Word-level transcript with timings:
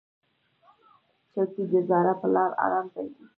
چوکۍ 1.33 1.63
د 1.71 1.73
زاړه 1.89 2.13
پلار 2.21 2.51
ارام 2.63 2.85
ځای 2.93 3.07
دی. 3.15 3.25